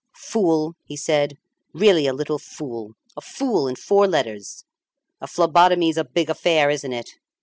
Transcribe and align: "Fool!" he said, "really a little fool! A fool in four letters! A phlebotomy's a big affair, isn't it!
"Fool!" 0.17 0.73
he 0.83 0.97
said, 0.97 1.37
"really 1.73 2.07
a 2.07 2.13
little 2.15 2.39
fool! 2.39 2.95
A 3.15 3.21
fool 3.21 3.67
in 3.67 3.75
four 3.75 4.07
letters! 4.07 4.65
A 5.21 5.27
phlebotomy's 5.27 5.95
a 5.95 6.03
big 6.03 6.27
affair, 6.27 6.71
isn't 6.71 6.91
it! 6.91 7.19